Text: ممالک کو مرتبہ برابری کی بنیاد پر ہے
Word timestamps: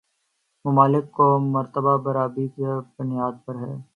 ممالک 0.65 1.05
کو 1.11 1.27
مرتبہ 1.53 1.93
برابری 2.05 2.47
کی 2.55 2.63
بنیاد 2.97 3.33
پر 3.45 3.55
ہے 3.63 3.73